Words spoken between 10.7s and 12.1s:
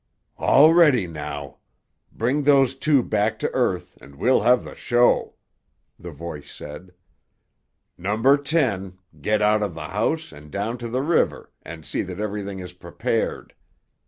to the river and see